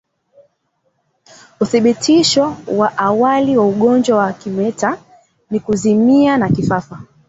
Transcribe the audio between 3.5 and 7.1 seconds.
wa ugonjwa wa kimeta ni kuzimia na kifafa